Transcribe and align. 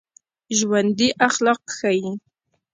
ژوندي 0.57 1.07
اخلاق 1.27 1.61
ښيي 1.77 2.09